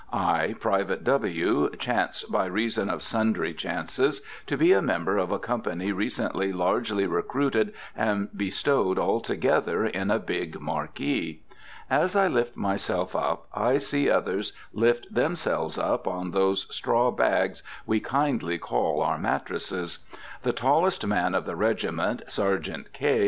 I, 0.11 0.55
Private 0.59 1.03
W., 1.03 1.69
chance, 1.77 2.23
by 2.23 2.47
reason 2.47 2.89
of 2.89 3.03
sundry 3.03 3.53
chances, 3.53 4.23
to 4.47 4.57
be 4.57 4.71
a 4.73 4.81
member 4.81 5.19
of 5.19 5.29
a 5.29 5.37
company 5.37 5.91
recently 5.91 6.51
largely 6.51 7.05
recruited 7.05 7.71
and 7.95 8.35
bestowed 8.35 8.97
all 8.97 9.19
together 9.19 9.85
in 9.85 10.09
a 10.09 10.17
big 10.17 10.59
marquee. 10.59 11.43
As 11.87 12.15
I 12.15 12.27
lift 12.27 12.57
myself 12.57 13.15
up, 13.15 13.45
I 13.53 13.77
see 13.77 14.09
others 14.09 14.53
lift 14.73 15.13
themselves 15.13 15.77
up 15.77 16.07
on 16.07 16.31
those 16.31 16.65
straw 16.73 17.11
bags 17.11 17.61
we 17.85 17.99
kindly 17.99 18.57
call 18.57 19.01
our 19.03 19.19
mattresses. 19.19 19.99
The 20.41 20.51
tallest 20.51 21.05
man 21.05 21.35
of 21.35 21.45
the 21.45 21.55
regiment, 21.55 22.23
Sergeant 22.27 22.91
K. 22.91 23.19